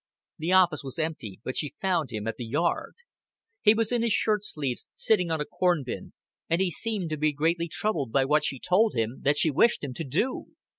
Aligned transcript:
The 0.39 0.51
office 0.51 0.83
was 0.83 0.97
empty, 0.97 1.39
but 1.43 1.55
she 1.57 1.75
found 1.79 2.09
him 2.11 2.25
at 2.25 2.37
the 2.37 2.43
yard. 2.45 2.95
He 3.61 3.75
was 3.75 3.91
in 3.91 4.01
his 4.01 4.11
shirt 4.13 4.43
sleeves, 4.43 4.87
sitting 4.95 5.29
on 5.29 5.39
a 5.39 5.45
corn 5.45 5.83
bin, 5.85 6.13
and 6.49 6.59
he 6.59 6.71
seemed 6.71 7.11
to 7.11 7.17
be 7.17 7.31
greatly 7.33 7.67
troubled 7.67 8.11
by 8.11 8.25
what 8.25 8.43
she 8.43 8.59
told 8.59 8.95
him 8.95 9.21
that 9.21 9.37
she 9.37 9.51
wished 9.51 9.83
him 9.83 9.93
to 9.93 10.03
do. 10.03 10.55